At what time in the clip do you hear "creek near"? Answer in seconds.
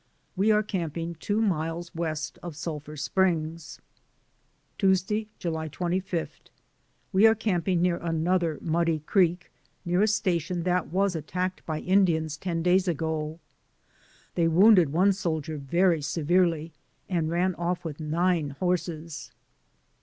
9.01-10.01